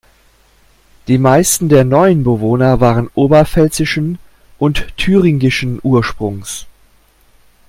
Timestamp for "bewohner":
2.23-2.79